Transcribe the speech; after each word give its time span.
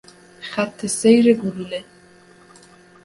خط 0.49 0.77
سیر 0.97 1.25
گلوله 1.41 1.81